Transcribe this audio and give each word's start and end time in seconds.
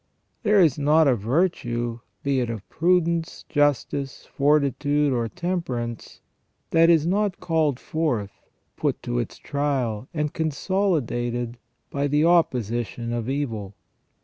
There 0.41 0.59
is 0.59 0.79
not 0.79 1.07
a 1.07 1.13
virtue, 1.13 1.99
be 2.23 2.39
it 2.39 2.49
of 2.49 2.67
prudence, 2.69 3.45
justice, 3.47 4.25
fortitude, 4.25 5.13
or 5.13 5.27
temperance, 5.29 6.21
that 6.71 6.89
is 6.89 7.05
not 7.05 7.39
called 7.39 7.79
forth, 7.79 8.31
put 8.75 9.03
to 9.03 9.19
its 9.19 9.37
trial, 9.37 10.07
and 10.11 10.33
consolidated 10.33 11.59
by 11.91 12.07
the 12.07 12.25
opposition 12.25 13.13
of 13.13 13.29
evil. 13.29 13.75